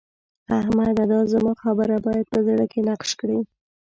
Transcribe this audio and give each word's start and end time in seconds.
احمده! 0.57 1.03
دا 1.11 1.19
زما 1.33 1.53
خبره 1.63 1.95
بايد 2.05 2.25
په 2.33 2.39
زړه 2.47 2.65
کې 2.71 2.79
نقش 2.89 3.11
کړې. 3.19 3.39